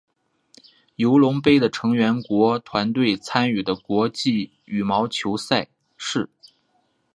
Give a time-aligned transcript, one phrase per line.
[0.95, 6.27] 尤伯杯的成员国团队参与的国际羽毛球赛事。